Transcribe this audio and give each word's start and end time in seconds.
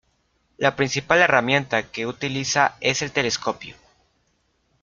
La 0.57 0.75
principal 0.75 1.19
herramienta 1.21 1.91
que 1.91 2.07
utiliza 2.07 2.75
es 2.81 3.03
el 3.03 3.11
telescopio. 3.11 3.75